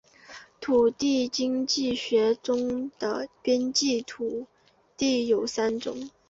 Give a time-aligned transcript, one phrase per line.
[0.59, 4.47] 土地经济学中的边际土
[4.97, 6.09] 地有三种